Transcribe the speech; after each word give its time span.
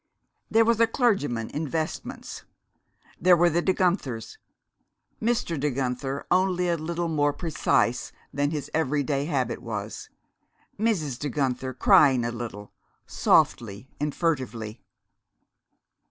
There 0.49 0.65
was 0.65 0.79
a 0.79 0.87
clergyman 0.87 1.51
in 1.51 1.67
vestments. 1.67 2.43
There 3.19 3.37
were 3.37 3.51
the 3.51 3.61
De 3.61 3.71
Guenthers; 3.71 4.39
Mr. 5.21 5.59
De 5.59 5.69
Guenther 5.69 6.25
only 6.31 6.69
a 6.69 6.75
little 6.75 7.07
more 7.07 7.31
precise 7.33 8.11
than 8.33 8.49
his 8.49 8.71
every 8.73 9.03
day 9.03 9.25
habit 9.25 9.61
was, 9.61 10.09
Mrs. 10.79 11.19
De 11.19 11.29
Guenther 11.29 11.75
crying 11.75 12.25
a 12.25 12.31
little, 12.31 12.73
softly 13.05 13.91
and 13.99 14.15
furtively. 14.15 14.81